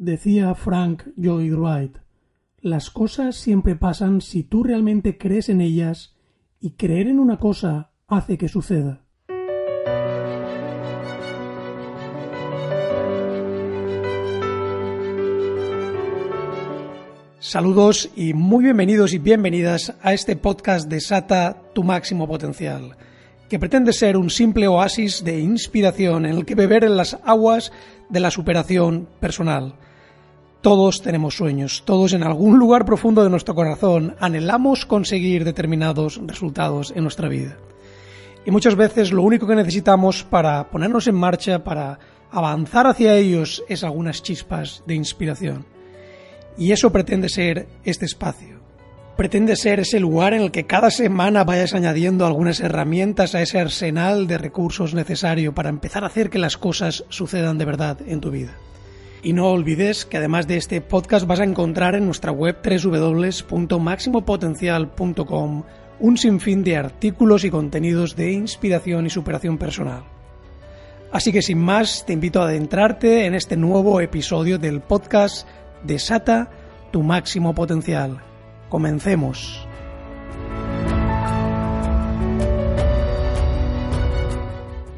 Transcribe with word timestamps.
Decía 0.00 0.54
Frank 0.54 1.02
Lloyd 1.16 1.54
Wright, 1.54 1.96
las 2.60 2.88
cosas 2.88 3.34
siempre 3.34 3.74
pasan 3.74 4.20
si 4.20 4.44
tú 4.44 4.62
realmente 4.62 5.18
crees 5.18 5.48
en 5.48 5.60
ellas 5.60 6.14
y 6.60 6.74
creer 6.74 7.08
en 7.08 7.18
una 7.18 7.40
cosa 7.40 7.90
hace 8.06 8.38
que 8.38 8.46
suceda. 8.46 9.02
Saludos 17.40 18.08
y 18.14 18.34
muy 18.34 18.62
bienvenidos 18.62 19.12
y 19.14 19.18
bienvenidas 19.18 19.94
a 20.00 20.12
este 20.12 20.36
podcast 20.36 20.88
de 20.88 21.00
Sata 21.00 21.60
tu 21.74 21.82
máximo 21.82 22.28
potencial, 22.28 22.96
que 23.48 23.58
pretende 23.58 23.92
ser 23.92 24.16
un 24.16 24.30
simple 24.30 24.68
oasis 24.68 25.24
de 25.24 25.40
inspiración 25.40 26.24
en 26.24 26.36
el 26.36 26.46
que 26.46 26.54
beber 26.54 26.84
en 26.84 26.96
las 26.96 27.18
aguas 27.24 27.72
de 28.10 28.20
la 28.20 28.30
superación 28.30 29.08
personal 29.18 29.74
todos 30.60 31.02
tenemos 31.02 31.36
sueños, 31.36 31.84
todos 31.84 32.12
en 32.12 32.24
algún 32.24 32.58
lugar 32.58 32.84
profundo 32.84 33.22
de 33.22 33.30
nuestro 33.30 33.54
corazón 33.54 34.16
anhelamos 34.18 34.86
conseguir 34.86 35.44
determinados 35.44 36.20
resultados 36.26 36.92
en 36.96 37.04
nuestra 37.04 37.28
vida. 37.28 37.56
Y 38.44 38.50
muchas 38.50 38.74
veces 38.74 39.12
lo 39.12 39.22
único 39.22 39.46
que 39.46 39.54
necesitamos 39.54 40.24
para 40.24 40.68
ponernos 40.68 41.06
en 41.06 41.14
marcha, 41.14 41.62
para 41.62 42.00
avanzar 42.32 42.88
hacia 42.88 43.14
ellos, 43.14 43.62
es 43.68 43.84
algunas 43.84 44.22
chispas 44.22 44.82
de 44.84 44.94
inspiración. 44.96 45.64
Y 46.56 46.72
eso 46.72 46.90
pretende 46.90 47.28
ser 47.28 47.68
este 47.84 48.06
espacio. 48.06 48.58
Pretende 49.16 49.54
ser 49.54 49.80
ese 49.80 50.00
lugar 50.00 50.34
en 50.34 50.42
el 50.42 50.50
que 50.50 50.66
cada 50.66 50.90
semana 50.90 51.44
vayas 51.44 51.74
añadiendo 51.74 52.26
algunas 52.26 52.58
herramientas 52.60 53.34
a 53.34 53.42
ese 53.42 53.60
arsenal 53.60 54.26
de 54.26 54.38
recursos 54.38 54.92
necesario 54.92 55.54
para 55.54 55.68
empezar 55.68 56.02
a 56.02 56.08
hacer 56.08 56.30
que 56.30 56.38
las 56.38 56.56
cosas 56.56 57.04
sucedan 57.10 57.58
de 57.58 57.64
verdad 57.64 57.98
en 58.06 58.20
tu 58.20 58.30
vida. 58.30 58.56
Y 59.22 59.32
no 59.32 59.48
olvides 59.48 60.04
que 60.04 60.16
además 60.16 60.46
de 60.46 60.56
este 60.56 60.80
podcast 60.80 61.26
vas 61.26 61.40
a 61.40 61.44
encontrar 61.44 61.94
en 61.94 62.06
nuestra 62.06 62.32
web 62.32 62.56
www.maximopotencial.com 62.62 65.62
un 66.00 66.16
sinfín 66.16 66.62
de 66.62 66.76
artículos 66.76 67.44
y 67.44 67.50
contenidos 67.50 68.14
de 68.14 68.32
inspiración 68.32 69.06
y 69.06 69.10
superación 69.10 69.58
personal. 69.58 70.04
Así 71.10 71.32
que 71.32 71.42
sin 71.42 71.58
más, 71.58 72.04
te 72.06 72.12
invito 72.12 72.40
a 72.40 72.44
adentrarte 72.44 73.26
en 73.26 73.34
este 73.34 73.56
nuevo 73.56 74.00
episodio 74.00 74.58
del 74.58 74.80
podcast 74.80 75.48
Desata 75.82 76.50
tu 76.92 77.02
máximo 77.02 77.54
potencial. 77.54 78.20
Comencemos. 78.68 79.67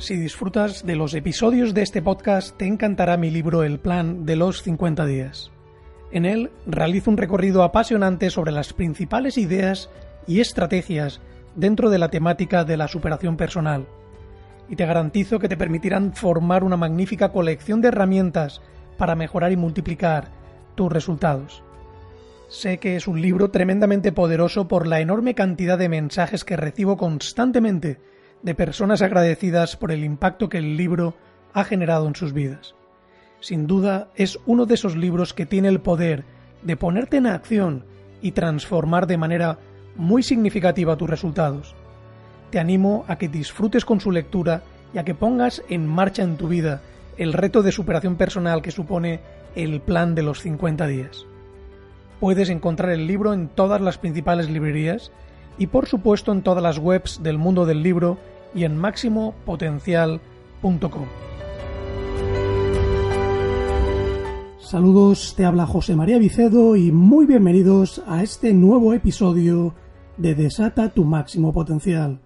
Si 0.00 0.16
disfrutas 0.16 0.86
de 0.86 0.96
los 0.96 1.12
episodios 1.12 1.74
de 1.74 1.82
este 1.82 2.00
podcast, 2.00 2.56
te 2.56 2.64
encantará 2.64 3.18
mi 3.18 3.30
libro 3.30 3.64
El 3.64 3.78
Plan 3.78 4.24
de 4.24 4.34
los 4.34 4.62
50 4.62 5.04
días. 5.04 5.52
En 6.10 6.24
él 6.24 6.50
realizo 6.64 7.10
un 7.10 7.18
recorrido 7.18 7.62
apasionante 7.62 8.30
sobre 8.30 8.50
las 8.50 8.72
principales 8.72 9.36
ideas 9.36 9.90
y 10.26 10.40
estrategias 10.40 11.20
dentro 11.54 11.90
de 11.90 11.98
la 11.98 12.08
temática 12.08 12.64
de 12.64 12.78
la 12.78 12.88
superación 12.88 13.36
personal. 13.36 13.86
Y 14.70 14.76
te 14.76 14.86
garantizo 14.86 15.38
que 15.38 15.50
te 15.50 15.58
permitirán 15.58 16.14
formar 16.14 16.64
una 16.64 16.78
magnífica 16.78 17.30
colección 17.30 17.82
de 17.82 17.88
herramientas 17.88 18.62
para 18.96 19.16
mejorar 19.16 19.52
y 19.52 19.58
multiplicar 19.58 20.28
tus 20.76 20.90
resultados. 20.90 21.62
Sé 22.48 22.78
que 22.78 22.96
es 22.96 23.06
un 23.06 23.20
libro 23.20 23.50
tremendamente 23.50 24.12
poderoso 24.12 24.66
por 24.66 24.86
la 24.86 25.00
enorme 25.00 25.34
cantidad 25.34 25.76
de 25.76 25.90
mensajes 25.90 26.46
que 26.46 26.56
recibo 26.56 26.96
constantemente 26.96 27.98
de 28.42 28.54
personas 28.54 29.02
agradecidas 29.02 29.76
por 29.76 29.92
el 29.92 30.04
impacto 30.04 30.48
que 30.48 30.58
el 30.58 30.76
libro 30.76 31.14
ha 31.52 31.64
generado 31.64 32.06
en 32.08 32.14
sus 32.14 32.32
vidas. 32.32 32.74
Sin 33.40 33.66
duda 33.66 34.08
es 34.16 34.38
uno 34.46 34.66
de 34.66 34.74
esos 34.74 34.96
libros 34.96 35.34
que 35.34 35.46
tiene 35.46 35.68
el 35.68 35.80
poder 35.80 36.24
de 36.62 36.76
ponerte 36.76 37.16
en 37.16 37.26
acción 37.26 37.84
y 38.20 38.32
transformar 38.32 39.06
de 39.06 39.16
manera 39.16 39.58
muy 39.96 40.22
significativa 40.22 40.96
tus 40.96 41.08
resultados. 41.08 41.74
Te 42.50 42.58
animo 42.58 43.04
a 43.08 43.16
que 43.16 43.28
disfrutes 43.28 43.84
con 43.84 44.00
su 44.00 44.10
lectura 44.10 44.62
y 44.92 44.98
a 44.98 45.04
que 45.04 45.14
pongas 45.14 45.62
en 45.68 45.86
marcha 45.86 46.22
en 46.22 46.36
tu 46.36 46.48
vida 46.48 46.82
el 47.16 47.32
reto 47.32 47.62
de 47.62 47.72
superación 47.72 48.16
personal 48.16 48.62
que 48.62 48.70
supone 48.70 49.20
el 49.54 49.80
plan 49.80 50.14
de 50.14 50.22
los 50.22 50.40
50 50.40 50.86
días. 50.86 51.26
Puedes 52.18 52.50
encontrar 52.50 52.90
el 52.90 53.06
libro 53.06 53.32
en 53.32 53.48
todas 53.48 53.80
las 53.80 53.98
principales 53.98 54.50
librerías 54.50 55.10
y 55.58 55.66
por 55.66 55.86
supuesto 55.86 56.32
en 56.32 56.42
todas 56.42 56.62
las 56.62 56.78
webs 56.78 57.22
del 57.22 57.38
mundo 57.38 57.66
del 57.66 57.82
libro 57.82 58.18
y 58.54 58.64
en 58.64 58.76
máximopotencial.com. 58.76 61.06
Saludos, 64.58 65.34
te 65.36 65.44
habla 65.44 65.66
José 65.66 65.96
María 65.96 66.18
Vicedo 66.18 66.76
y 66.76 66.92
muy 66.92 67.26
bienvenidos 67.26 68.02
a 68.06 68.22
este 68.22 68.54
nuevo 68.54 68.94
episodio 68.94 69.74
de 70.16 70.34
Desata 70.34 70.90
tu 70.90 71.04
máximo 71.04 71.52
potencial. 71.52 72.20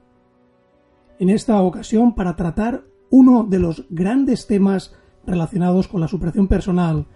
En 1.19 1.31
esta 1.31 1.61
ocasión 1.63 2.15
para 2.15 2.37
tratar 2.37 2.85
uno 3.09 3.45
de 3.45 3.61
los 3.61 3.87
grandes 3.89 4.47
temas 4.47 4.95
relacionados 5.27 5.89
con 5.89 6.01
la 6.01 6.09
superación 6.09 6.49
personal 6.49 7.07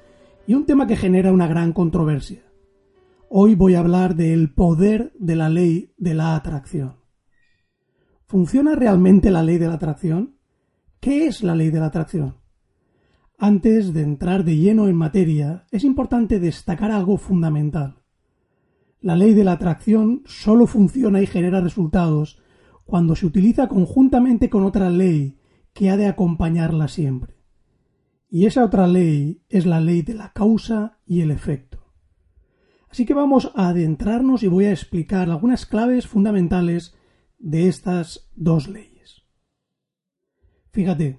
y 0.46 0.54
un 0.54 0.64
tema 0.64 0.86
que 0.86 0.96
genera 0.96 1.32
una 1.32 1.46
gran 1.46 1.72
controversia. 1.72 2.44
Hoy 3.28 3.54
voy 3.54 3.74
a 3.74 3.80
hablar 3.80 4.14
del 4.14 4.54
poder 4.54 5.12
de 5.18 5.36
la 5.36 5.50
ley 5.50 5.92
de 5.98 6.14
la 6.14 6.36
atracción. 6.36 6.97
¿Funciona 8.28 8.74
realmente 8.74 9.30
la 9.30 9.42
ley 9.42 9.56
de 9.56 9.68
la 9.68 9.74
atracción? 9.74 10.36
¿Qué 11.00 11.26
es 11.26 11.42
la 11.42 11.54
ley 11.54 11.70
de 11.70 11.80
la 11.80 11.86
atracción? 11.86 12.36
Antes 13.38 13.94
de 13.94 14.02
entrar 14.02 14.44
de 14.44 14.58
lleno 14.58 14.86
en 14.86 14.96
materia, 14.96 15.64
es 15.70 15.82
importante 15.82 16.38
destacar 16.38 16.90
algo 16.90 17.16
fundamental. 17.16 18.02
La 19.00 19.16
ley 19.16 19.32
de 19.32 19.44
la 19.44 19.52
atracción 19.52 20.24
solo 20.26 20.66
funciona 20.66 21.22
y 21.22 21.26
genera 21.26 21.62
resultados 21.62 22.38
cuando 22.84 23.16
se 23.16 23.24
utiliza 23.24 23.66
conjuntamente 23.66 24.50
con 24.50 24.62
otra 24.62 24.90
ley 24.90 25.38
que 25.72 25.88
ha 25.88 25.96
de 25.96 26.06
acompañarla 26.06 26.88
siempre. 26.88 27.34
Y 28.28 28.44
esa 28.44 28.62
otra 28.62 28.86
ley 28.86 29.42
es 29.48 29.64
la 29.64 29.80
ley 29.80 30.02
de 30.02 30.12
la 30.12 30.34
causa 30.34 30.98
y 31.06 31.22
el 31.22 31.30
efecto. 31.30 31.78
Así 32.90 33.06
que 33.06 33.14
vamos 33.14 33.52
a 33.54 33.68
adentrarnos 33.68 34.42
y 34.42 34.48
voy 34.48 34.66
a 34.66 34.72
explicar 34.72 35.30
algunas 35.30 35.64
claves 35.64 36.06
fundamentales 36.06 36.94
de 37.38 37.68
estas 37.68 38.28
dos 38.34 38.68
leyes. 38.68 39.24
Fíjate, 40.72 41.18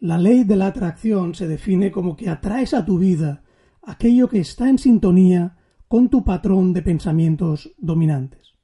la 0.00 0.18
ley 0.18 0.44
de 0.44 0.56
la 0.56 0.68
atracción 0.68 1.34
se 1.34 1.48
define 1.48 1.90
como 1.90 2.16
que 2.16 2.28
atraes 2.28 2.74
a 2.74 2.84
tu 2.84 2.98
vida 2.98 3.42
aquello 3.82 4.28
que 4.28 4.40
está 4.40 4.68
en 4.68 4.78
sintonía 4.78 5.56
con 5.88 6.08
tu 6.08 6.24
patrón 6.24 6.72
de 6.72 6.82
pensamientos 6.82 7.74
dominantes. 7.78 8.54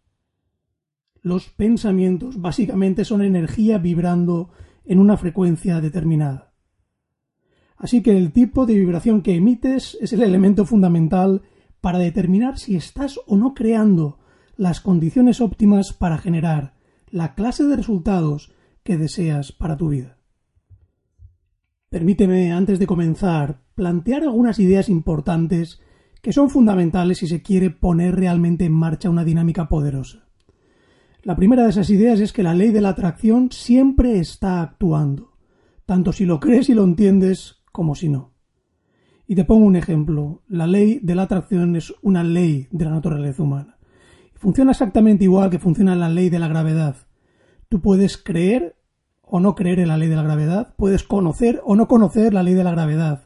Los 1.22 1.48
pensamientos 1.48 2.40
básicamente 2.40 3.04
son 3.04 3.22
energía 3.22 3.78
vibrando 3.78 4.50
en 4.84 4.98
una 4.98 5.16
frecuencia 5.16 5.80
determinada. 5.80 6.52
Así 7.76 8.02
que 8.02 8.16
el 8.16 8.32
tipo 8.32 8.66
de 8.66 8.74
vibración 8.74 9.22
que 9.22 9.34
emites 9.34 9.96
es 10.00 10.12
el 10.12 10.22
elemento 10.22 10.66
fundamental 10.66 11.42
para 11.80 11.98
determinar 11.98 12.58
si 12.58 12.76
estás 12.76 13.18
o 13.26 13.36
no 13.36 13.54
creando 13.54 14.18
las 14.56 14.80
condiciones 14.80 15.40
óptimas 15.40 15.92
para 15.92 16.18
generar 16.18 16.73
la 17.14 17.36
clase 17.36 17.62
de 17.62 17.76
resultados 17.76 18.52
que 18.82 18.96
deseas 18.96 19.52
para 19.52 19.76
tu 19.76 19.88
vida. 19.88 20.18
Permíteme, 21.88 22.50
antes 22.50 22.80
de 22.80 22.88
comenzar, 22.88 23.62
plantear 23.76 24.24
algunas 24.24 24.58
ideas 24.58 24.88
importantes 24.88 25.80
que 26.20 26.32
son 26.32 26.50
fundamentales 26.50 27.18
si 27.18 27.28
se 27.28 27.40
quiere 27.40 27.70
poner 27.70 28.16
realmente 28.16 28.64
en 28.64 28.72
marcha 28.72 29.10
una 29.10 29.22
dinámica 29.22 29.68
poderosa. 29.68 30.26
La 31.22 31.36
primera 31.36 31.62
de 31.62 31.70
esas 31.70 31.88
ideas 31.88 32.18
es 32.18 32.32
que 32.32 32.42
la 32.42 32.52
ley 32.52 32.72
de 32.72 32.80
la 32.80 32.88
atracción 32.88 33.52
siempre 33.52 34.18
está 34.18 34.60
actuando, 34.60 35.36
tanto 35.86 36.12
si 36.12 36.24
lo 36.24 36.40
crees 36.40 36.68
y 36.68 36.74
lo 36.74 36.82
entiendes 36.82 37.62
como 37.70 37.94
si 37.94 38.08
no. 38.08 38.32
Y 39.28 39.36
te 39.36 39.44
pongo 39.44 39.66
un 39.66 39.76
ejemplo. 39.76 40.42
La 40.48 40.66
ley 40.66 40.98
de 41.00 41.14
la 41.14 41.22
atracción 41.22 41.76
es 41.76 41.94
una 42.02 42.24
ley 42.24 42.66
de 42.72 42.84
la 42.86 42.90
naturaleza 42.90 43.40
humana. 43.40 43.78
Funciona 44.34 44.72
exactamente 44.72 45.22
igual 45.22 45.48
que 45.48 45.60
funciona 45.60 45.94
la 45.94 46.08
ley 46.08 46.28
de 46.28 46.40
la 46.40 46.48
gravedad. 46.48 46.96
Tú 47.74 47.80
puedes 47.80 48.16
creer 48.16 48.76
o 49.20 49.40
no 49.40 49.56
creer 49.56 49.80
en 49.80 49.88
la 49.88 49.98
ley 49.98 50.06
de 50.08 50.14
la 50.14 50.22
gravedad, 50.22 50.76
puedes 50.76 51.02
conocer 51.02 51.60
o 51.64 51.74
no 51.74 51.88
conocer 51.88 52.32
la 52.32 52.44
ley 52.44 52.54
de 52.54 52.62
la 52.62 52.70
gravedad, 52.70 53.24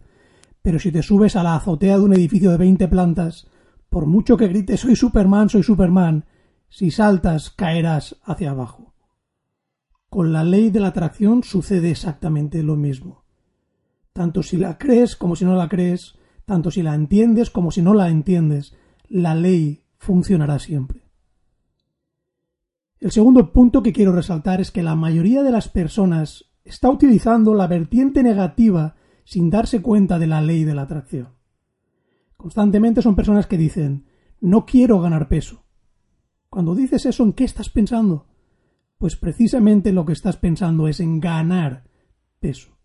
Pero 0.63 0.79
si 0.79 0.91
te 0.91 1.03
subes 1.03 1.37
a 1.37 1.43
la 1.43 1.55
azotea 1.55 1.99
de 1.99 2.05
un 2.05 2.15
edificio 2.15 2.51
de 2.51 2.57
20 2.57 2.89
plantas, 2.89 3.47
por 3.91 4.07
mucho 4.07 4.39
que 4.39 4.49
grites 4.49 4.81
soy 4.81 4.97
Superman, 4.97 5.51
soy 5.51 5.63
Superman, 5.63 6.25
si 6.71 6.91
saltas 6.91 7.51
caerás 7.51 8.17
hacia 8.25 8.53
abajo. 8.53 8.95
Con 10.09 10.33
la 10.33 10.45
ley 10.45 10.71
de 10.71 10.81
la 10.81 10.89
atracción 10.89 11.43
sucede 11.43 11.91
exactamente 11.91 12.63
lo 12.63 12.77
mismo. 12.77 13.25
Tanto 14.15 14.43
si 14.43 14.57
la 14.57 14.79
crees 14.79 15.15
como 15.15 15.37
si 15.37 15.45
no 15.45 15.57
la 15.57 15.69
crees, 15.69 16.15
tanto 16.47 16.71
si 16.71 16.81
la 16.81 16.95
entiendes 16.95 17.51
como 17.51 17.71
si 17.71 17.83
no 17.83 17.93
la 17.93 18.09
entiendes, 18.09 18.75
la 19.11 19.35
ley 19.35 19.83
funcionará 19.99 20.59
siempre. 20.59 20.98
El 23.01 23.13
segundo 23.13 23.53
punto 23.53 23.83
que 23.83 23.93
quiero 23.93 24.13
resaltar 24.13 24.61
es 24.61 24.73
que 24.73 24.83
la 24.83 24.97
mayoría 24.97 25.45
de 25.45 25.53
las 25.53 25.69
personas 25.69 26.51
está 26.65 26.91
utilizando 26.91 27.55
la 27.55 27.69
vertiente 27.69 28.25
negativa 28.25 28.97
sin 29.25 29.51
darse 29.51 29.83
cuenta 29.83 30.19
de 30.19 30.27
la 30.27 30.43
ley 30.43 30.65
de 30.65 30.75
la 30.75 30.83
atracción. 30.83 31.29
Constantemente 32.37 33.03
son 33.03 33.15
personas 33.15 33.47
que 33.47 33.57
dicen 33.57 34.07
no 34.41 34.67
quiero 34.67 35.01
ganar 35.01 35.29
peso. 35.29 35.65
Cuando 36.49 36.75
dices 36.75 37.07
eso, 37.07 37.23
¿en 37.23 37.35
qué 37.35 37.45
estás 37.45 37.71
pensando? 37.71 38.27
Pues 38.97 39.17
precisamente 39.17 39.93
lo 39.93 40.05
que 40.05 40.13
estás 40.13 40.37
pensando 40.37 40.89
es 40.89 40.99
en 40.99 41.21
ganar 41.21 41.85
peso. 42.41 42.79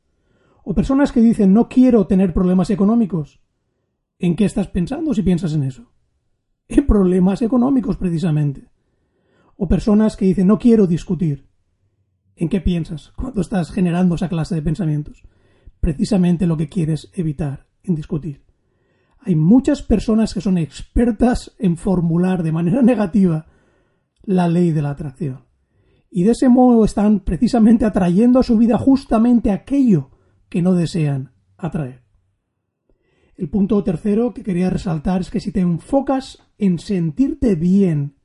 O 0.64 0.76
personas 0.76 1.12
que 1.12 1.22
dicen 1.22 1.54
no 1.54 1.70
quiero 1.70 2.06
tener 2.06 2.34
problemas 2.34 2.70
económicos. 2.70 3.42
¿En 4.20 4.36
qué 4.36 4.46
estás 4.46 4.68
pensando 4.68 5.14
si 5.14 5.24
piensas 5.24 5.54
en 5.54 5.64
eso? 5.64 5.92
En 6.68 6.86
problemas 6.86 7.42
económicos 7.42 7.98
precisamente. 7.98 8.73
O 9.56 9.68
personas 9.68 10.18
que 10.18 10.26
dicen 10.26 10.48
no 10.48 10.60
quiero 10.60 10.88
discutir. 10.88 11.48
¿En 12.36 12.50
qué 12.50 12.62
piensas 12.62 13.12
cuando 13.16 13.42
estás 13.42 13.72
generando 13.72 14.16
esa 14.16 14.30
clase 14.30 14.56
de 14.56 14.62
pensamientos? 14.62 15.24
Precisamente 15.80 16.48
lo 16.48 16.58
que 16.58 16.70
quieres 16.70 17.12
evitar 17.14 17.68
en 17.84 17.96
discutir. 17.96 18.44
Hay 19.20 19.36
muchas 19.36 19.82
personas 19.82 20.34
que 20.34 20.42
son 20.42 20.58
expertas 20.58 21.56
en 21.60 21.78
formular 21.78 22.44
de 22.44 22.52
manera 22.52 22.82
negativa 22.84 23.46
la 24.24 24.48
ley 24.48 24.72
de 24.72 24.82
la 24.82 24.92
atracción. 24.92 25.46
Y 26.10 26.24
de 26.24 26.32
ese 26.32 26.50
modo 26.50 26.86
están 26.86 27.22
precisamente 27.22 27.86
atrayendo 27.86 28.40
a 28.40 28.44
su 28.44 28.58
vida 28.58 28.78
justamente 28.78 29.52
aquello 29.52 30.12
que 30.50 30.62
no 30.62 30.74
desean 30.74 31.32
atraer. 31.58 32.04
El 33.36 33.50
punto 33.50 33.84
tercero 33.84 34.34
que 34.34 34.44
quería 34.44 34.70
resaltar 34.70 35.22
es 35.22 35.32
que 35.32 35.40
si 35.40 35.52
te 35.52 35.62
enfocas 35.62 36.38
en 36.58 36.78
sentirte 36.78 37.56
bien, 37.56 38.16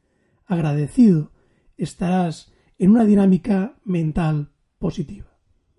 agradecido, 0.48 1.30
estarás 1.76 2.52
en 2.78 2.90
una 2.90 3.04
dinámica 3.04 3.76
mental 3.84 4.50
positiva. 4.78 5.26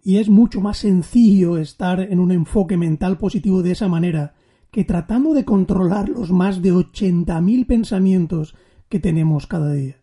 Y 0.01 0.17
es 0.17 0.29
mucho 0.29 0.61
más 0.61 0.77
sencillo 0.77 1.57
estar 1.57 1.99
en 1.99 2.19
un 2.19 2.31
enfoque 2.31 2.77
mental 2.77 3.17
positivo 3.17 3.61
de 3.61 3.71
esa 3.71 3.87
manera 3.87 4.35
que 4.71 4.85
tratando 4.85 5.33
de 5.33 5.45
controlar 5.45 6.09
los 6.09 6.31
más 6.31 6.61
de 6.61 6.73
80.000 6.73 7.65
pensamientos 7.65 8.55
que 8.87 8.99
tenemos 8.99 9.47
cada 9.47 9.73
día. 9.73 9.97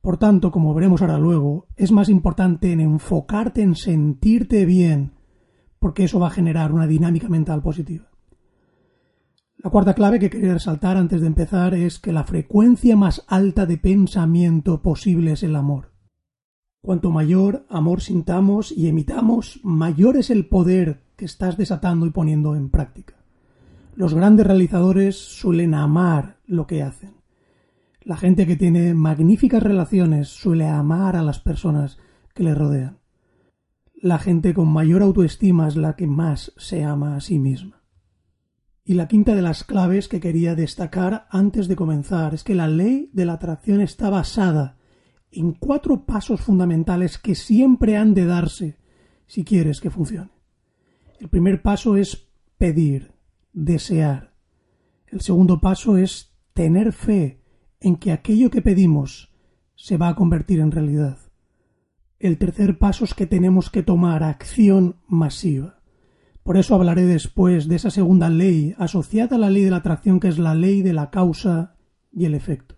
Por 0.00 0.16
tanto, 0.16 0.50
como 0.50 0.74
veremos 0.74 1.02
ahora 1.02 1.18
luego, 1.18 1.68
es 1.76 1.92
más 1.92 2.08
importante 2.08 2.72
en 2.72 2.80
enfocarte 2.80 3.62
en 3.62 3.76
sentirte 3.76 4.64
bien, 4.64 5.12
porque 5.78 6.04
eso 6.04 6.18
va 6.18 6.28
a 6.28 6.30
generar 6.30 6.72
una 6.72 6.86
dinámica 6.86 7.28
mental 7.28 7.62
positiva. 7.62 8.11
La 9.62 9.70
cuarta 9.70 9.94
clave 9.94 10.18
que 10.18 10.28
quería 10.28 10.54
resaltar 10.54 10.96
antes 10.96 11.20
de 11.20 11.28
empezar 11.28 11.72
es 11.74 12.00
que 12.00 12.12
la 12.12 12.24
frecuencia 12.24 12.96
más 12.96 13.24
alta 13.28 13.64
de 13.64 13.78
pensamiento 13.78 14.82
posible 14.82 15.32
es 15.32 15.44
el 15.44 15.54
amor. 15.54 15.92
Cuanto 16.82 17.12
mayor 17.12 17.64
amor 17.68 18.00
sintamos 18.00 18.72
y 18.72 18.88
emitamos, 18.88 19.60
mayor 19.62 20.16
es 20.16 20.30
el 20.30 20.46
poder 20.46 21.04
que 21.14 21.26
estás 21.26 21.56
desatando 21.56 22.06
y 22.06 22.10
poniendo 22.10 22.56
en 22.56 22.70
práctica. 22.70 23.14
Los 23.94 24.14
grandes 24.14 24.48
realizadores 24.48 25.16
suelen 25.16 25.74
amar 25.74 26.38
lo 26.44 26.66
que 26.66 26.82
hacen. 26.82 27.14
La 28.00 28.16
gente 28.16 28.48
que 28.48 28.56
tiene 28.56 28.94
magníficas 28.94 29.62
relaciones 29.62 30.28
suele 30.28 30.66
amar 30.66 31.14
a 31.14 31.22
las 31.22 31.38
personas 31.38 31.98
que 32.34 32.42
le 32.42 32.56
rodean. 32.56 32.98
La 33.94 34.18
gente 34.18 34.54
con 34.54 34.66
mayor 34.66 35.02
autoestima 35.02 35.68
es 35.68 35.76
la 35.76 35.94
que 35.94 36.08
más 36.08 36.52
se 36.56 36.82
ama 36.82 37.14
a 37.14 37.20
sí 37.20 37.38
misma. 37.38 37.81
Y 38.84 38.94
la 38.94 39.06
quinta 39.06 39.34
de 39.34 39.42
las 39.42 39.62
claves 39.62 40.08
que 40.08 40.20
quería 40.20 40.54
destacar 40.54 41.26
antes 41.30 41.68
de 41.68 41.76
comenzar 41.76 42.34
es 42.34 42.42
que 42.42 42.54
la 42.54 42.66
ley 42.66 43.10
de 43.12 43.24
la 43.24 43.34
atracción 43.34 43.80
está 43.80 44.10
basada 44.10 44.76
en 45.30 45.52
cuatro 45.52 46.04
pasos 46.04 46.40
fundamentales 46.40 47.18
que 47.18 47.34
siempre 47.34 47.96
han 47.96 48.12
de 48.12 48.26
darse 48.26 48.78
si 49.26 49.44
quieres 49.44 49.80
que 49.80 49.90
funcione. 49.90 50.30
El 51.20 51.28
primer 51.28 51.62
paso 51.62 51.96
es 51.96 52.28
pedir, 52.58 53.12
desear. 53.52 54.34
El 55.06 55.20
segundo 55.20 55.60
paso 55.60 55.96
es 55.96 56.34
tener 56.52 56.92
fe 56.92 57.40
en 57.80 57.96
que 57.96 58.12
aquello 58.12 58.50
que 58.50 58.62
pedimos 58.62 59.32
se 59.76 59.96
va 59.96 60.08
a 60.08 60.14
convertir 60.16 60.60
en 60.60 60.70
realidad. 60.70 61.18
El 62.18 62.38
tercer 62.38 62.78
paso 62.78 63.04
es 63.04 63.14
que 63.14 63.26
tenemos 63.26 63.70
que 63.70 63.82
tomar 63.82 64.22
acción 64.22 64.96
masiva. 65.06 65.81
Por 66.42 66.56
eso 66.56 66.74
hablaré 66.74 67.06
después 67.06 67.68
de 67.68 67.76
esa 67.76 67.90
segunda 67.90 68.28
ley 68.28 68.74
asociada 68.78 69.36
a 69.36 69.38
la 69.38 69.50
ley 69.50 69.62
de 69.62 69.70
la 69.70 69.76
atracción 69.76 70.18
que 70.18 70.28
es 70.28 70.38
la 70.38 70.54
ley 70.54 70.82
de 70.82 70.92
la 70.92 71.10
causa 71.10 71.76
y 72.12 72.24
el 72.24 72.34
efecto. 72.34 72.76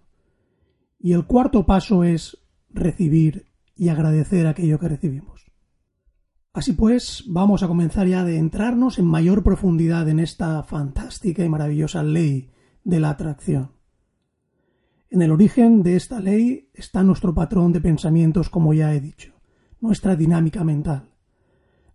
Y 0.99 1.13
el 1.13 1.25
cuarto 1.25 1.65
paso 1.65 2.05
es 2.05 2.39
recibir 2.71 3.47
y 3.77 3.89
agradecer 3.89 4.47
aquello 4.47 4.79
que 4.79 4.89
recibimos. 4.89 5.47
Así 6.53 6.73
pues, 6.73 7.25
vamos 7.27 7.63
a 7.63 7.69
comenzar 7.69 8.07
ya 8.07 8.23
de 8.23 8.39
entrarnos 8.39 8.99
en 8.99 9.07
mayor 9.07 9.43
profundidad 9.43 10.09
en 10.09 10.21
esta 10.21 10.63
fantástica 10.63 11.45
y 11.45 11.49
maravillosa 11.49 12.03
ley 12.05 12.51
de 12.85 13.01
la 13.01 13.11
atracción. 13.11 13.73
En 15.11 15.23
el 15.23 15.33
origen 15.33 15.83
de 15.83 15.97
esta 15.97 16.21
ley 16.21 16.71
está 16.75 17.03
nuestro 17.03 17.35
patrón 17.35 17.73
de 17.73 17.81
pensamientos, 17.81 18.51
como 18.51 18.73
ya 18.73 18.95
he 18.95 19.01
dicho, 19.01 19.33
nuestra 19.81 20.17
dinámica 20.17 20.63
mental. 20.65 21.14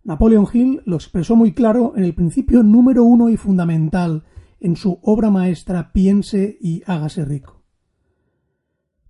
Napoleon 0.02 0.46
Hill 0.50 0.82
lo 0.86 0.96
expresó 0.96 1.36
muy 1.36 1.52
claro 1.52 1.92
en 1.94 2.04
el 2.04 2.14
principio 2.14 2.62
número 2.62 3.04
uno 3.04 3.28
y 3.28 3.36
fundamental 3.36 4.24
en 4.58 4.76
su 4.76 4.98
obra 5.02 5.30
maestra 5.30 5.92
Piense 5.92 6.56
y 6.60 6.82
hágase 6.86 7.24
rico. 7.24 7.62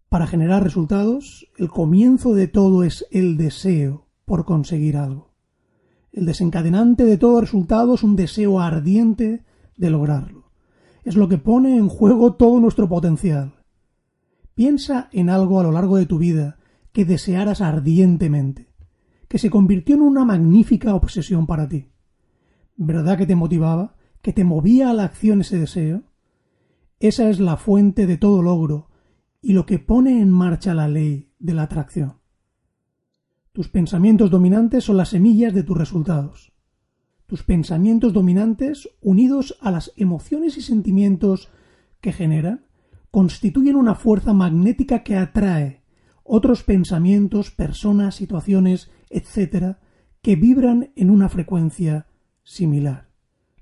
Para 0.09 0.27
generar 0.27 0.65
resultados, 0.65 1.49
el 1.57 1.69
comienzo 1.69 2.35
de 2.35 2.49
todo 2.49 2.83
es 2.83 3.07
el 3.13 3.37
deseo 3.37 4.09
por 4.25 4.45
conseguir 4.45 4.97
algo. 4.97 5.33
El 6.11 6.27
desencadenante 6.27 7.05
de 7.05 7.17
todo 7.17 7.41
resultado 7.41 7.95
es 7.95 8.03
un 8.03 8.17
deseo 8.17 8.59
ardiente 8.59 9.45
de 9.77 9.91
lograrlo. 9.91 10.51
Es 11.05 11.15
lo 11.15 11.29
que 11.29 11.39
pone 11.39 11.77
en 11.77 11.89
juego 11.89 12.35
todo 12.35 12.59
nuestro 12.59 12.89
potencial. 12.89 13.63
Piensa 14.55 15.09
en 15.13 15.31
algo 15.31 15.61
a 15.61 15.63
lo 15.63 15.71
largo 15.71 15.97
de 15.97 16.07
tu 16.07 16.19
vida 16.19 16.59
que 16.91 17.05
desearas 17.05 17.61
ardientemente 17.61 18.70
que 19.31 19.39
se 19.39 19.49
convirtió 19.49 19.95
en 19.95 20.03
una 20.03 20.25
magnífica 20.25 20.93
obsesión 20.93 21.47
para 21.47 21.69
ti. 21.69 21.93
¿Verdad 22.77 23.17
que 23.17 23.27
te 23.27 23.37
motivaba? 23.37 23.95
¿Que 24.23 24.33
te 24.33 24.43
movía 24.43 24.91
a 24.91 24.93
la 24.93 25.05
acción 25.05 25.43
ese 25.43 25.57
deseo? 25.57 26.03
Esa 26.99 27.31
es 27.31 27.39
la 27.39 27.57
fuente 27.57 28.09
de 28.09 28.17
todo 28.17 28.43
logro 28.43 28.91
y 29.41 29.53
lo 29.53 29.67
que 29.67 29.79
pone 29.79 30.21
en 30.21 30.33
marcha 30.33 30.75
la 30.75 30.89
ley 30.89 31.31
de 31.39 31.55
la 31.55 31.63
atracción. 31.63 32.15
Tus 33.53 33.69
pensamientos 33.69 34.33
dominantes 34.33 34.83
son 34.83 34.97
las 34.97 35.11
semillas 35.11 35.55
de 35.55 35.63
tus 35.63 35.79
resultados. 35.79 36.53
Tus 37.27 37.45
pensamientos 37.45 38.13
dominantes, 38.13 38.89
unidos 39.01 39.57
a 39.61 39.71
las 39.71 39.93
emociones 39.95 40.57
y 40.57 40.63
sentimientos 40.63 41.51
que 42.01 42.13
generan, 42.13 42.67
constituyen 43.13 43.77
una 43.77 43.95
fuerza 43.95 44.35
magnética 44.35 45.05
que 45.05 45.17
atrae 45.17 45.85
otros 46.25 46.65
pensamientos, 46.65 47.53
personas, 47.53 48.17
situaciones, 48.17 48.91
etcétera, 49.11 49.81
que 50.23 50.37
vibran 50.37 50.93
en 50.97 51.11
una 51.11 51.29
frecuencia 51.29 52.07
similar. 52.43 53.11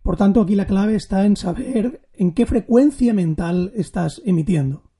Por 0.02 0.16
tanto, 0.16 0.40
aquí 0.40 0.54
la 0.54 0.66
clave 0.66 0.94
está 0.94 1.26
en 1.26 1.36
saber 1.36 2.08
en 2.14 2.32
qué 2.32 2.46
frecuencia 2.46 3.12
mental 3.12 3.72
estás 3.74 4.22
emitiendo. 4.24 4.90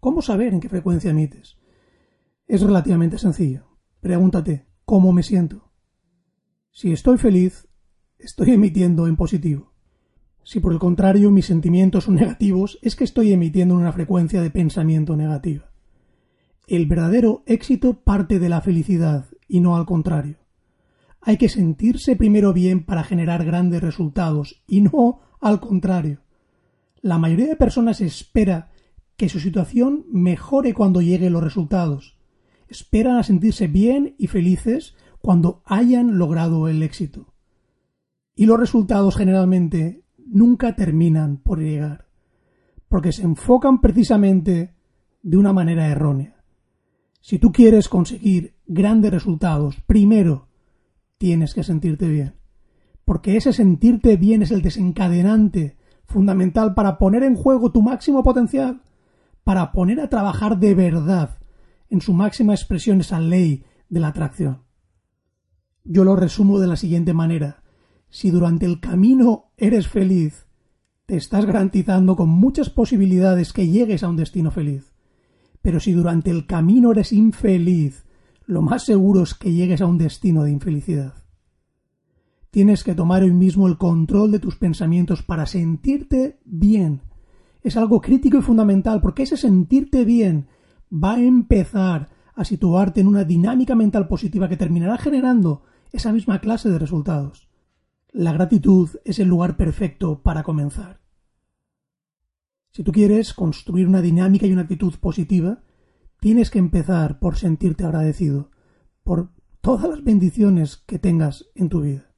¿Cómo 0.00 0.22
saber 0.22 0.52
en 0.52 0.60
qué 0.60 0.68
frecuencia 0.68 1.10
emites? 1.10 1.56
Es 2.46 2.62
relativamente 2.62 3.18
sencillo. 3.18 3.78
Pregúntate, 4.00 4.66
¿cómo 4.84 5.12
me 5.12 5.22
siento? 5.22 5.72
Si 6.70 6.92
estoy 6.92 7.18
feliz, 7.18 7.68
estoy 8.18 8.50
emitiendo 8.52 9.06
en 9.06 9.16
positivo. 9.16 9.72
Si 10.42 10.60
por 10.60 10.72
el 10.72 10.78
contrario 10.78 11.30
mis 11.30 11.46
sentimientos 11.46 12.04
son 12.04 12.14
negativos, 12.14 12.78
es 12.82 12.94
que 12.94 13.04
estoy 13.04 13.32
emitiendo 13.32 13.74
una 13.74 13.92
frecuencia 13.92 14.42
de 14.42 14.50
pensamiento 14.50 15.16
negativa. 15.16 15.72
El 16.68 16.86
verdadero 16.86 17.42
éxito 17.46 18.00
parte 18.02 18.38
de 18.38 18.48
la 18.48 18.60
felicidad 18.60 19.26
y 19.48 19.60
no 19.60 19.76
al 19.76 19.86
contrario. 19.86 20.38
Hay 21.20 21.36
que 21.38 21.48
sentirse 21.48 22.16
primero 22.16 22.52
bien 22.52 22.84
para 22.84 23.04
generar 23.04 23.44
grandes 23.44 23.82
resultados 23.82 24.62
y 24.66 24.80
no 24.80 25.20
al 25.40 25.60
contrario. 25.60 26.20
La 27.00 27.18
mayoría 27.18 27.46
de 27.46 27.56
personas 27.56 28.00
espera 28.00 28.70
que 29.16 29.28
su 29.28 29.40
situación 29.40 30.04
mejore 30.10 30.74
cuando 30.74 31.00
lleguen 31.00 31.32
los 31.32 31.42
resultados. 31.42 32.18
Esperan 32.68 33.16
a 33.16 33.22
sentirse 33.22 33.66
bien 33.66 34.14
y 34.18 34.26
felices 34.26 34.94
cuando 35.20 35.62
hayan 35.64 36.18
logrado 36.18 36.68
el 36.68 36.82
éxito. 36.82 37.32
Y 38.34 38.46
los 38.46 38.60
resultados 38.60 39.16
generalmente 39.16 40.04
nunca 40.18 40.76
terminan 40.76 41.38
por 41.38 41.60
llegar, 41.60 42.08
porque 42.88 43.12
se 43.12 43.22
enfocan 43.22 43.80
precisamente 43.80 44.74
de 45.22 45.36
una 45.36 45.52
manera 45.52 45.88
errónea. 45.88 46.44
Si 47.20 47.38
tú 47.38 47.50
quieres 47.50 47.88
conseguir 47.88 48.55
grandes 48.66 49.10
resultados, 49.10 49.80
primero 49.86 50.48
tienes 51.18 51.54
que 51.54 51.62
sentirte 51.62 52.08
bien, 52.08 52.34
porque 53.04 53.36
ese 53.36 53.52
sentirte 53.52 54.16
bien 54.16 54.42
es 54.42 54.50
el 54.50 54.62
desencadenante 54.62 55.76
fundamental 56.04 56.74
para 56.74 56.98
poner 56.98 57.22
en 57.22 57.36
juego 57.36 57.72
tu 57.72 57.82
máximo 57.82 58.22
potencial, 58.22 58.82
para 59.44 59.72
poner 59.72 60.00
a 60.00 60.08
trabajar 60.08 60.58
de 60.58 60.74
verdad 60.74 61.38
en 61.88 62.00
su 62.00 62.12
máxima 62.12 62.54
expresión 62.54 63.00
esa 63.00 63.20
ley 63.20 63.64
de 63.88 64.00
la 64.00 64.08
atracción. 64.08 64.62
Yo 65.84 66.04
lo 66.04 66.16
resumo 66.16 66.58
de 66.58 66.66
la 66.66 66.76
siguiente 66.76 67.14
manera. 67.14 67.62
Si 68.08 68.30
durante 68.30 68.66
el 68.66 68.80
camino 68.80 69.52
eres 69.56 69.86
feliz, 69.86 70.46
te 71.06 71.16
estás 71.16 71.46
garantizando 71.46 72.16
con 72.16 72.28
muchas 72.28 72.70
posibilidades 72.70 73.52
que 73.52 73.68
llegues 73.68 74.02
a 74.02 74.08
un 74.08 74.16
destino 74.16 74.50
feliz. 74.50 74.92
Pero 75.62 75.78
si 75.78 75.92
durante 75.92 76.30
el 76.30 76.46
camino 76.46 76.90
eres 76.90 77.12
infeliz, 77.12 78.05
lo 78.46 78.62
más 78.62 78.84
seguro 78.84 79.22
es 79.22 79.34
que 79.34 79.52
llegues 79.52 79.80
a 79.80 79.86
un 79.86 79.98
destino 79.98 80.44
de 80.44 80.52
infelicidad. 80.52 81.14
Tienes 82.50 82.84
que 82.84 82.94
tomar 82.94 83.22
hoy 83.22 83.32
mismo 83.32 83.66
el 83.66 83.76
control 83.76 84.30
de 84.30 84.38
tus 84.38 84.56
pensamientos 84.56 85.22
para 85.22 85.46
sentirte 85.46 86.40
bien. 86.44 87.02
Es 87.60 87.76
algo 87.76 88.00
crítico 88.00 88.38
y 88.38 88.42
fundamental 88.42 89.00
porque 89.00 89.24
ese 89.24 89.36
sentirte 89.36 90.04
bien 90.04 90.48
va 90.90 91.14
a 91.14 91.20
empezar 91.20 92.08
a 92.34 92.44
situarte 92.44 93.00
en 93.00 93.08
una 93.08 93.24
dinámica 93.24 93.74
mental 93.74 94.06
positiva 94.06 94.48
que 94.48 94.56
terminará 94.56 94.96
generando 94.96 95.64
esa 95.92 96.12
misma 96.12 96.40
clase 96.40 96.70
de 96.70 96.78
resultados. 96.78 97.48
La 98.12 98.32
gratitud 98.32 98.90
es 99.04 99.18
el 99.18 99.28
lugar 99.28 99.56
perfecto 99.56 100.22
para 100.22 100.42
comenzar. 100.42 101.00
Si 102.70 102.84
tú 102.84 102.92
quieres 102.92 103.34
construir 103.34 103.88
una 103.88 104.02
dinámica 104.02 104.46
y 104.46 104.52
una 104.52 104.62
actitud 104.62 104.94
positiva, 105.00 105.62
tienes 106.20 106.50
que 106.50 106.58
empezar 106.58 107.18
por 107.18 107.36
sentirte 107.36 107.84
agradecido 107.84 108.50
por 109.04 109.30
todas 109.60 109.88
las 109.88 110.02
bendiciones 110.02 110.78
que 110.86 110.98
tengas 110.98 111.46
en 111.54 111.68
tu 111.68 111.80
vida. 111.80 112.10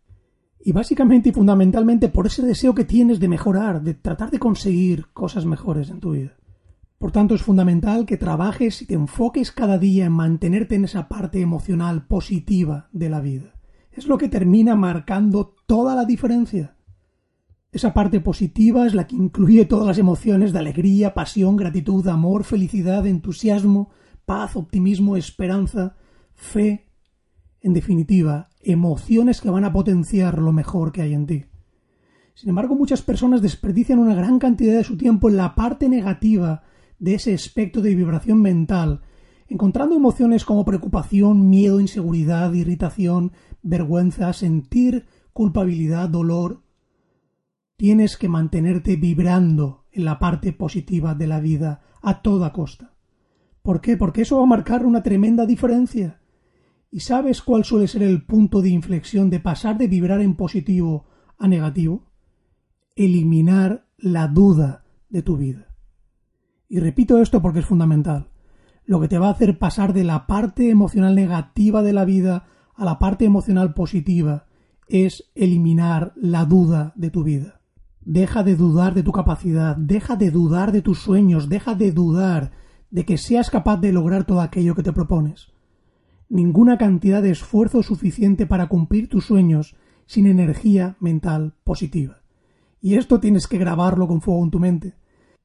Y 0.61 0.73
básicamente 0.73 1.29
y 1.29 1.33
fundamentalmente 1.33 2.09
por 2.09 2.27
ese 2.27 2.43
deseo 2.43 2.75
que 2.75 2.85
tienes 2.85 3.21
de 3.21 3.29
mejorar, 3.29 3.83
de 3.83 3.95
tratar 3.95 4.31
de 4.31 4.39
conseguir 4.39 5.07
cosas 5.13 5.47
mejores 5.47 5.91
en 5.91 6.01
tu 6.01 6.13
vida. 6.13 6.37
Por 6.99 7.13
tanto, 7.13 7.35
es 7.35 7.43
fundamental 7.43 8.07
que 8.07 8.17
trabajes 8.17 8.83
y 8.83 8.87
te 8.87 8.95
enfoques 8.95 9.53
cada 9.53 9.79
día 9.79 10.07
en 10.07 10.13
mantenerte 10.13 10.75
en 10.75 10.85
esa 10.85 11.09
parte 11.09 11.41
emocional 11.41 12.07
positiva 12.07 12.89
de 12.93 13.09
la 13.09 13.21
vida. 13.21 13.55
Es 13.93 14.09
lo 14.09 14.19
que 14.19 14.29
termina 14.29 14.75
marcando 14.75 15.55
toda 15.67 15.95
la 15.95 16.05
diferencia. 16.05 16.77
Esa 17.79 17.95
parte 17.95 18.19
positiva 18.19 18.89
es 18.89 18.95
la 18.95 19.07
que 19.07 19.15
incluye 19.15 19.65
todas 19.65 19.87
las 19.87 19.99
emociones 19.99 20.53
de 20.53 20.59
alegría, 20.59 21.15
pasión, 21.15 21.55
gratitud, 21.55 22.05
amor, 22.09 22.43
felicidad, 22.43 23.07
entusiasmo, 23.07 23.91
paz, 24.27 24.57
optimismo, 24.57 25.17
esperanza, 25.17 25.95
fe. 26.35 26.89
En 27.61 27.75
definitiva, 27.75 28.49
emociones 28.63 29.41
que 29.41 29.51
van 29.51 29.63
a 29.63 29.73
potenciar 29.73 30.41
lo 30.41 30.51
mejor 30.51 30.91
que 30.91 31.03
hay 31.03 31.15
en 31.15 31.27
ti. 31.27 31.45
Sin 32.35 32.49
embargo, 32.49 32.75
muchas 32.75 33.01
personas 33.01 33.43
desperdician 33.43 34.01
una 34.01 34.17
gran 34.17 34.41
cantidad 34.41 34.77
de 34.77 34.83
su 34.83 34.97
tiempo 34.97 35.29
en 35.29 35.37
la 35.37 35.55
parte 35.55 35.89
negativa 35.89 36.65
de 36.99 37.15
ese 37.15 37.33
espectro 37.33 37.81
de 37.81 37.95
vibración 37.95 38.43
mental, 38.43 39.03
encontrando 39.47 39.95
emociones 39.95 40.45
como 40.45 40.65
preocupación, 40.65 41.49
miedo, 41.49 41.79
inseguridad, 41.79 42.53
irritación, 42.55 43.31
vergüenza, 43.63 44.33
sentir 44.33 45.07
culpabilidad, 45.33 46.09
dolor. 46.09 46.67
Tienes 47.79 48.17
que 48.17 48.29
mantenerte 48.29 48.97
vibrando 48.97 49.85
en 49.93 50.05
la 50.05 50.19
parte 50.19 50.53
positiva 50.53 51.15
de 51.15 51.29
la 51.29 51.39
vida 51.39 51.81
a 52.03 52.23
toda 52.23 52.53
costa. 52.53 52.97
¿Por 53.63 53.81
qué? 53.81 53.97
Porque 53.97 54.23
eso 54.23 54.39
va 54.39 54.43
a 54.43 54.47
marcar 54.47 54.85
una 54.85 55.05
tremenda 55.05 55.47
diferencia. 55.47 56.21
¿Y 56.91 57.01
sabes 57.01 57.41
cuál 57.41 57.63
suele 57.63 57.87
ser 57.87 58.03
el 58.03 58.27
punto 58.27 58.63
de 58.63 58.71
inflexión 58.71 59.31
de 59.31 59.39
pasar 59.39 59.79
de 59.79 59.87
vibrar 59.87 60.21
en 60.21 60.35
positivo 60.35 61.07
a 61.39 61.47
negativo? 61.47 62.11
Eliminar 62.97 63.87
la 63.97 64.27
duda 64.27 64.85
de 65.09 65.23
tu 65.23 65.37
vida. 65.37 65.77
Y 66.69 66.81
repito 66.81 67.23
esto 67.23 67.41
porque 67.41 67.61
es 67.61 67.67
fundamental. 67.67 68.31
Lo 68.87 69.01
que 69.01 69.07
te 69.07 69.19
va 69.19 69.29
a 69.29 69.33
hacer 69.33 69.57
pasar 69.57 69.93
de 69.93 70.03
la 70.03 70.27
parte 70.27 70.69
emocional 70.69 71.15
negativa 71.15 71.85
de 71.85 71.93
la 71.93 72.05
vida 72.05 72.49
a 72.75 72.85
la 72.85 72.99
parte 72.99 73.25
emocional 73.25 73.73
positiva 73.73 74.49
es 74.89 75.31
eliminar 75.37 76.13
la 76.17 76.45
duda 76.45 76.93
de 76.97 77.11
tu 77.11 77.23
vida. 77.23 77.58
Deja 78.11 78.43
de 78.43 78.57
dudar 78.57 78.95
de 78.95 79.03
tu 79.03 79.13
capacidad, 79.13 79.77
deja 79.77 80.17
de 80.17 80.31
dudar 80.31 80.73
de 80.73 80.81
tus 80.81 80.99
sueños, 80.99 81.51
deja 81.51 81.75
de 81.75 81.93
dudar 81.93 82.53
de 82.91 83.05
que 83.05 83.19
seas 83.19 83.51
capaz 83.51 83.77
de 83.77 83.93
lograr 83.93 84.25
todo 84.25 84.41
aquello 84.41 84.75
que 84.75 84.83
te 84.83 84.95
propones. 84.95 85.53
Ninguna 86.31 86.79
cantidad 86.79 87.21
de 87.23 87.29
esfuerzo 87.29 87.83
suficiente 87.83 88.47
para 88.47 88.69
cumplir 88.69 89.11
tus 89.11 89.27
sueños 89.27 89.77
sin 90.07 90.27
energía 90.27 90.97
mental 91.01 91.53
positiva. 91.65 92.23
Y 92.81 92.95
esto 92.95 93.21
tienes 93.21 93.47
que 93.47 93.59
grabarlo 93.59 94.09
con 94.09 94.23
fuego 94.23 94.43
en 94.43 94.51
tu 94.53 94.59
mente 94.59 94.95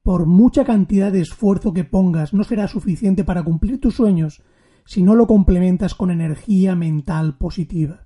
por 0.01 0.25
mucha 0.25 0.63
cantidad 0.63 1.11
de 1.11 1.19
esfuerzo 1.19 1.73
que 1.73 1.83
pongas, 1.83 2.33
no 2.33 2.45
será 2.45 2.69
suficiente 2.69 3.25
para 3.25 3.43
cumplir 3.43 3.81
tus 3.81 3.95
sueños 3.95 4.41
si 4.85 5.03
no 5.03 5.15
lo 5.15 5.27
complementas 5.27 5.95
con 5.95 6.11
energía 6.11 6.75
mental 6.75 7.37
positiva, 7.37 8.05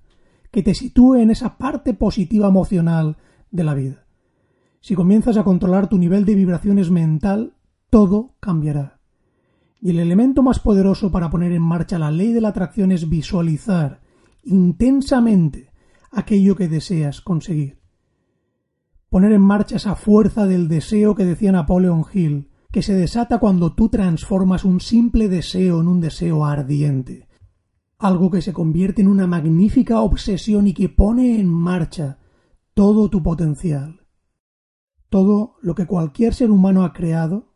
que 0.50 0.64
te 0.64 0.74
sitúe 0.74 1.18
en 1.18 1.30
esa 1.30 1.60
parte 1.60 1.94
positiva 1.94 2.48
emocional 2.48 3.18
de 3.52 3.64
la 3.64 3.76
vida. 3.76 4.07
Si 4.82 4.96
comienzas 4.96 5.38
a 5.38 5.44
controlar 5.44 5.90
tu 5.90 5.98
nivel 5.98 6.26
de 6.26 6.36
vibraciones 6.36 6.92
mental, 6.92 7.54
todo 7.90 8.36
cambiará. 8.40 9.00
Y 9.82 9.92
el 9.92 10.00
elemento 10.00 10.44
más 10.44 10.60
poderoso 10.60 11.12
para 11.12 11.30
poner 11.30 11.52
en 11.52 11.62
marcha 11.62 12.00
la 12.00 12.12
ley 12.12 12.32
de 12.32 12.42
la 12.42 12.50
atracción 12.50 12.92
es 12.92 13.10
visualizar 13.10 14.02
intensamente 14.44 15.72
aquello 16.12 16.56
que 16.56 16.68
deseas 16.68 17.22
conseguir 17.22 17.78
poner 19.10 19.32
en 19.32 19.42
marcha 19.42 19.78
esa 19.78 19.96
fuerza 19.96 20.46
del 20.46 20.68
deseo 20.68 21.16
que 21.16 21.26
decía 21.26 21.52
Napoleon 21.52 22.06
Hill, 22.14 22.50
que 22.72 22.82
se 22.82 22.94
desata 22.94 23.40
cuando 23.40 23.74
tú 23.74 23.90
transformas 23.90 24.66
un 24.66 24.82
simple 24.82 25.30
deseo 25.30 25.82
en 25.82 25.88
un 25.88 26.02
deseo 26.02 26.46
ardiente, 26.46 27.28
algo 27.98 28.30
que 28.30 28.42
se 28.42 28.54
convierte 28.54 29.02
en 29.02 29.08
una 29.08 29.26
magnífica 29.26 30.02
obsesión 30.02 30.68
y 30.68 30.74
que 30.74 30.90
pone 30.90 31.40
en 31.40 31.48
marcha 31.48 32.20
todo 32.74 33.10
tu 33.10 33.24
potencial. 33.24 34.02
Todo 35.10 35.56
lo 35.62 35.76
que 35.76 35.86
cualquier 35.86 36.34
ser 36.34 36.52
humano 36.52 36.84
ha 36.84 36.94
creado 36.94 37.54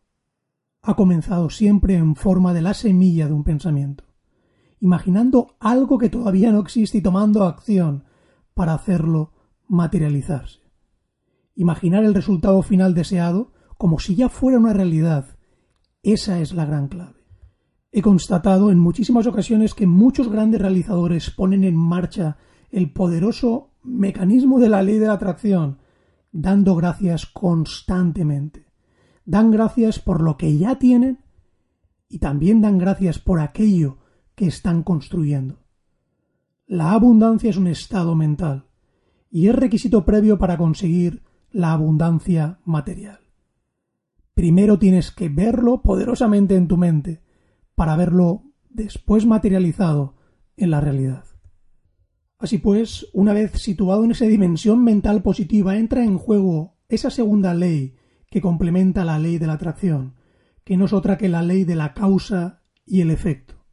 ha 0.82 0.96
comenzado 0.96 1.50
siempre 1.50 1.94
en 1.94 2.16
forma 2.16 2.52
de 2.54 2.62
la 2.62 2.74
semilla 2.74 3.26
de 3.26 3.32
un 3.32 3.44
pensamiento, 3.44 4.04
imaginando 4.80 5.56
algo 5.60 5.98
que 5.98 6.08
todavía 6.08 6.50
no 6.50 6.60
existe 6.60 6.98
y 6.98 7.02
tomando 7.02 7.44
acción 7.44 8.04
para 8.54 8.74
hacerlo 8.74 9.32
materializarse 9.68 10.62
imaginar 11.54 12.04
el 12.04 12.14
resultado 12.14 12.62
final 12.62 12.94
deseado 12.94 13.52
como 13.78 13.98
si 13.98 14.14
ya 14.14 14.28
fuera 14.28 14.58
una 14.58 14.72
realidad. 14.72 15.36
Esa 16.02 16.40
es 16.40 16.52
la 16.52 16.64
gran 16.64 16.88
clave. 16.88 17.20
He 17.90 18.02
constatado 18.02 18.70
en 18.70 18.78
muchísimas 18.78 19.26
ocasiones 19.26 19.74
que 19.74 19.86
muchos 19.86 20.30
grandes 20.30 20.60
realizadores 20.60 21.30
ponen 21.30 21.64
en 21.64 21.76
marcha 21.76 22.38
el 22.70 22.92
poderoso 22.92 23.72
mecanismo 23.82 24.60
de 24.60 24.68
la 24.70 24.82
ley 24.82 24.98
de 24.98 25.08
la 25.08 25.14
atracción, 25.14 25.78
dando 26.32 26.74
gracias 26.74 27.26
constantemente. 27.26 28.66
Dan 29.24 29.50
gracias 29.50 29.98
por 30.00 30.20
lo 30.22 30.36
que 30.36 30.56
ya 30.56 30.78
tienen 30.78 31.20
y 32.08 32.18
también 32.18 32.60
dan 32.60 32.78
gracias 32.78 33.18
por 33.18 33.40
aquello 33.40 33.98
que 34.34 34.46
están 34.46 34.82
construyendo. 34.82 35.60
La 36.66 36.92
abundancia 36.92 37.50
es 37.50 37.56
un 37.56 37.66
estado 37.68 38.14
mental 38.14 38.66
y 39.30 39.48
es 39.48 39.54
requisito 39.54 40.04
previo 40.04 40.38
para 40.38 40.56
conseguir 40.56 41.22
la 41.50 41.72
abundancia 41.72 42.60
material. 42.64 43.20
Primero 44.34 44.78
tienes 44.78 45.10
que 45.10 45.28
verlo 45.28 45.82
poderosamente 45.82 46.56
en 46.56 46.66
tu 46.66 46.78
mente 46.78 47.22
para 47.74 47.96
verlo 47.96 48.44
después 48.70 49.26
materializado 49.26 50.16
en 50.56 50.70
la 50.70 50.80
realidad. 50.80 51.24
Así 52.42 52.58
pues, 52.58 53.06
una 53.12 53.32
vez 53.32 53.52
situado 53.52 54.02
en 54.02 54.10
esa 54.10 54.24
dimensión 54.24 54.82
mental 54.82 55.22
positiva, 55.22 55.76
entra 55.76 56.02
en 56.02 56.18
juego 56.18 56.76
esa 56.88 57.08
segunda 57.08 57.54
ley 57.54 57.94
que 58.32 58.40
complementa 58.40 59.04
la 59.04 59.20
ley 59.20 59.38
de 59.38 59.46
la 59.46 59.52
atracción, 59.52 60.16
que 60.64 60.76
no 60.76 60.86
es 60.86 60.92
otra 60.92 61.16
que 61.16 61.28
la 61.28 61.42
ley 61.42 61.62
de 61.62 61.76
la 61.76 61.94
causa 61.94 62.64
y 62.84 63.00
el 63.00 63.12
efecto. 63.12 63.64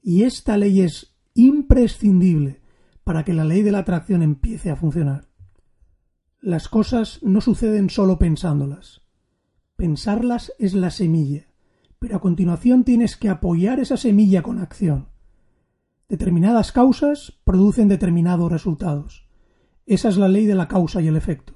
Y 0.00 0.22
esta 0.22 0.56
ley 0.56 0.82
es 0.82 1.16
imprescindible 1.34 2.60
para 3.02 3.24
que 3.24 3.34
la 3.34 3.44
ley 3.44 3.62
de 3.62 3.72
la 3.72 3.80
atracción 3.80 4.22
empiece 4.22 4.70
a 4.70 4.76
funcionar. 4.76 5.28
Las 6.40 6.68
cosas 6.68 7.18
no 7.24 7.40
suceden 7.40 7.90
solo 7.90 8.16
pensándolas. 8.16 9.02
Pensarlas 9.74 10.52
es 10.60 10.72
la 10.72 10.92
semilla, 10.92 11.48
pero 11.98 12.18
a 12.18 12.20
continuación 12.20 12.84
tienes 12.84 13.16
que 13.16 13.28
apoyar 13.28 13.80
esa 13.80 13.96
semilla 13.96 14.44
con 14.44 14.60
acción. 14.60 15.08
Determinadas 16.08 16.72
causas 16.72 17.38
producen 17.44 17.86
determinados 17.86 18.50
resultados. 18.50 19.28
Esa 19.84 20.08
es 20.08 20.16
la 20.16 20.28
ley 20.28 20.46
de 20.46 20.54
la 20.54 20.66
causa 20.66 21.02
y 21.02 21.06
el 21.06 21.16
efecto. 21.16 21.52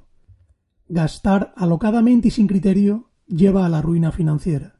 Gastar 0.88 1.54
alocadamente 1.56 2.28
y 2.28 2.30
sin 2.30 2.48
criterio 2.48 3.08
lleva 3.26 3.64
a 3.64 3.70
la 3.70 3.80
ruina 3.80 4.12
financiera. 4.12 4.78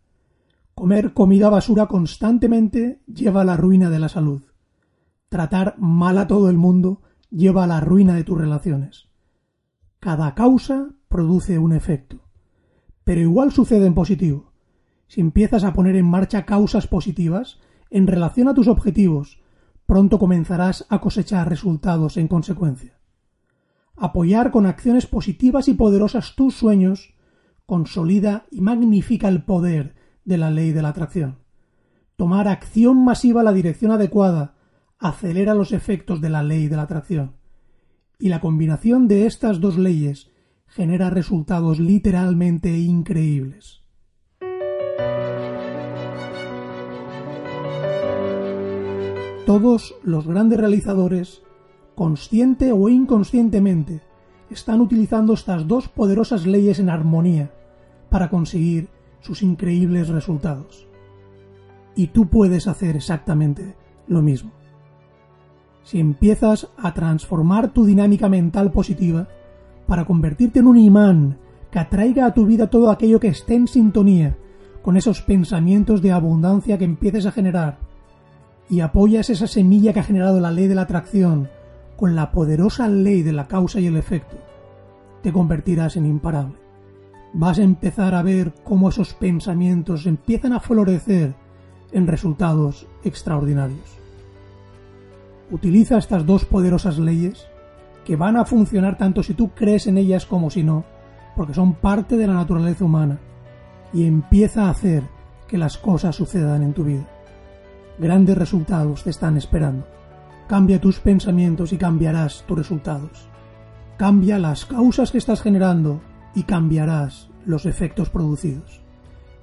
Comer 0.74 1.14
comida 1.14 1.48
basura 1.48 1.86
constantemente 1.86 3.00
lleva 3.06 3.40
a 3.40 3.44
la 3.44 3.56
ruina 3.56 3.88
de 3.88 3.98
la 3.98 4.10
salud. 4.10 4.42
Tratar 5.30 5.76
mal 5.78 6.18
a 6.18 6.26
todo 6.26 6.50
el 6.50 6.58
mundo 6.58 7.00
lleva 7.30 7.64
a 7.64 7.66
la 7.66 7.80
ruina 7.80 8.14
de 8.14 8.24
tus 8.24 8.36
relaciones. 8.36 9.08
Cada 10.00 10.34
causa 10.34 10.90
produce 11.08 11.58
un 11.58 11.72
efecto. 11.72 12.28
Pero 13.04 13.22
igual 13.22 13.52
sucede 13.52 13.86
en 13.86 13.94
positivo. 13.94 14.52
Si 15.06 15.22
empiezas 15.22 15.64
a 15.64 15.72
poner 15.72 15.96
en 15.96 16.04
marcha 16.04 16.44
causas 16.44 16.86
positivas 16.86 17.58
en 17.88 18.06
relación 18.06 18.48
a 18.48 18.54
tus 18.54 18.68
objetivos, 18.68 19.41
pronto 19.92 20.18
comenzarás 20.18 20.86
a 20.88 21.02
cosechar 21.02 21.50
resultados 21.50 22.16
en 22.16 22.26
consecuencia. 22.26 22.98
Apoyar 23.94 24.50
con 24.50 24.64
acciones 24.64 25.06
positivas 25.06 25.68
y 25.68 25.74
poderosas 25.74 26.34
tus 26.34 26.54
sueños 26.54 27.12
consolida 27.66 28.46
y 28.50 28.62
magnifica 28.62 29.28
el 29.28 29.44
poder 29.44 29.94
de 30.24 30.38
la 30.38 30.50
ley 30.50 30.72
de 30.72 30.80
la 30.80 30.88
atracción. 30.88 31.40
Tomar 32.16 32.48
acción 32.48 33.04
masiva 33.04 33.42
la 33.42 33.52
dirección 33.52 33.90
adecuada 33.90 34.54
acelera 34.98 35.52
los 35.52 35.72
efectos 35.72 36.22
de 36.22 36.30
la 36.30 36.42
ley 36.42 36.68
de 36.68 36.76
la 36.76 36.84
atracción. 36.84 37.36
Y 38.18 38.30
la 38.30 38.40
combinación 38.40 39.08
de 39.08 39.26
estas 39.26 39.60
dos 39.60 39.76
leyes 39.76 40.30
genera 40.68 41.10
resultados 41.10 41.78
literalmente 41.78 42.78
increíbles. 42.78 43.81
Todos 49.46 49.96
los 50.04 50.28
grandes 50.28 50.60
realizadores, 50.60 51.42
consciente 51.96 52.70
o 52.70 52.88
inconscientemente, 52.88 54.00
están 54.50 54.80
utilizando 54.80 55.34
estas 55.34 55.66
dos 55.66 55.88
poderosas 55.88 56.46
leyes 56.46 56.78
en 56.78 56.88
armonía 56.88 57.50
para 58.08 58.30
conseguir 58.30 58.88
sus 59.20 59.42
increíbles 59.42 60.08
resultados. 60.08 60.86
Y 61.96 62.08
tú 62.08 62.28
puedes 62.28 62.68
hacer 62.68 62.94
exactamente 62.94 63.74
lo 64.06 64.22
mismo. 64.22 64.52
Si 65.82 65.98
empiezas 65.98 66.68
a 66.76 66.94
transformar 66.94 67.72
tu 67.72 67.84
dinámica 67.84 68.28
mental 68.28 68.70
positiva 68.70 69.26
para 69.88 70.04
convertirte 70.04 70.60
en 70.60 70.68
un 70.68 70.78
imán 70.78 71.38
que 71.72 71.80
atraiga 71.80 72.26
a 72.26 72.34
tu 72.34 72.46
vida 72.46 72.70
todo 72.70 72.92
aquello 72.92 73.18
que 73.18 73.28
esté 73.28 73.56
en 73.56 73.66
sintonía 73.66 74.36
con 74.82 74.96
esos 74.96 75.20
pensamientos 75.20 76.00
de 76.00 76.12
abundancia 76.12 76.78
que 76.78 76.84
empieces 76.84 77.26
a 77.26 77.32
generar 77.32 77.91
y 78.72 78.80
apoyas 78.80 79.28
esa 79.28 79.46
semilla 79.46 79.92
que 79.92 80.00
ha 80.00 80.02
generado 80.02 80.40
la 80.40 80.50
ley 80.50 80.66
de 80.66 80.74
la 80.74 80.82
atracción 80.82 81.50
con 81.94 82.16
la 82.16 82.32
poderosa 82.32 82.88
ley 82.88 83.22
de 83.22 83.34
la 83.34 83.46
causa 83.46 83.80
y 83.80 83.86
el 83.86 83.98
efecto, 83.98 84.38
te 85.22 85.30
convertirás 85.30 85.98
en 85.98 86.06
imparable. 86.06 86.54
Vas 87.34 87.58
a 87.58 87.64
empezar 87.64 88.14
a 88.14 88.22
ver 88.22 88.54
cómo 88.64 88.88
esos 88.88 89.12
pensamientos 89.12 90.06
empiezan 90.06 90.54
a 90.54 90.60
florecer 90.60 91.34
en 91.92 92.06
resultados 92.06 92.86
extraordinarios. 93.04 93.98
Utiliza 95.50 95.98
estas 95.98 96.24
dos 96.24 96.46
poderosas 96.46 96.98
leyes 96.98 97.46
que 98.06 98.16
van 98.16 98.38
a 98.38 98.46
funcionar 98.46 98.96
tanto 98.96 99.22
si 99.22 99.34
tú 99.34 99.50
crees 99.50 99.86
en 99.86 99.98
ellas 99.98 100.24
como 100.24 100.48
si 100.48 100.62
no, 100.62 100.84
porque 101.36 101.52
son 101.52 101.74
parte 101.74 102.16
de 102.16 102.26
la 102.26 102.32
naturaleza 102.32 102.86
humana, 102.86 103.18
y 103.92 104.06
empieza 104.06 104.64
a 104.64 104.70
hacer 104.70 105.02
que 105.46 105.58
las 105.58 105.76
cosas 105.76 106.16
sucedan 106.16 106.62
en 106.62 106.72
tu 106.72 106.84
vida. 106.84 107.06
Grandes 107.98 108.38
resultados 108.38 109.04
te 109.04 109.10
están 109.10 109.36
esperando. 109.36 109.86
Cambia 110.48 110.80
tus 110.80 110.98
pensamientos 110.98 111.72
y 111.72 111.76
cambiarás 111.76 112.44
tus 112.46 112.58
resultados. 112.58 113.28
Cambia 113.98 114.38
las 114.38 114.64
causas 114.64 115.10
que 115.10 115.18
estás 115.18 115.42
generando 115.42 116.00
y 116.34 116.44
cambiarás 116.44 117.28
los 117.44 117.66
efectos 117.66 118.08
producidos. 118.08 118.80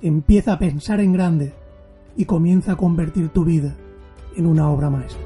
Empieza 0.02 0.54
a 0.54 0.60
pensar 0.60 1.00
en 1.00 1.14
grande 1.14 1.54
y 2.18 2.26
comienza 2.26 2.74
a 2.74 2.76
convertir 2.76 3.30
tu 3.30 3.46
vida 3.46 3.76
en 4.36 4.48
una 4.48 4.70
obra 4.70 4.90
maestra. 4.90 5.22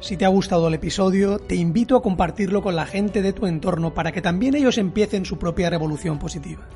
Si 0.00 0.16
te 0.16 0.24
ha 0.24 0.28
gustado 0.28 0.66
el 0.66 0.74
episodio, 0.74 1.38
te 1.38 1.54
invito 1.54 1.96
a 1.96 2.02
compartirlo 2.02 2.62
con 2.62 2.74
la 2.74 2.86
gente 2.86 3.22
de 3.22 3.32
tu 3.32 3.46
entorno 3.46 3.94
para 3.94 4.10
que 4.10 4.20
también 4.20 4.56
ellos 4.56 4.78
empiecen 4.78 5.24
su 5.24 5.38
propia 5.38 5.70
revolución 5.70 6.18
positiva. 6.18 6.66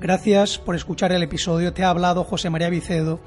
Gracias 0.00 0.58
por 0.58 0.76
escuchar 0.76 1.10
el 1.10 1.24
episodio, 1.24 1.72
te 1.72 1.82
ha 1.82 1.90
hablado 1.90 2.22
José 2.22 2.50
María 2.50 2.70
Vicedo 2.70 3.18